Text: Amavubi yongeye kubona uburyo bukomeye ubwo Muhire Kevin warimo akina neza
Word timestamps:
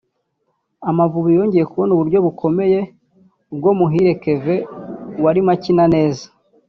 Amavubi 0.89 1.31
yongeye 1.37 1.65
kubona 1.71 1.91
uburyo 1.93 2.17
bukomeye 2.25 2.79
ubwo 3.53 3.69
Muhire 3.79 4.11
Kevin 4.21 4.59
warimo 5.23 5.51
akina 5.55 5.85
neza 5.95 6.25